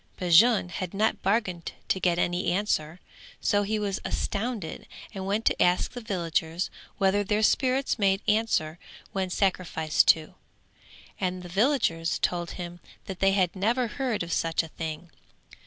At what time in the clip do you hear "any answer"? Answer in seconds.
2.17-2.99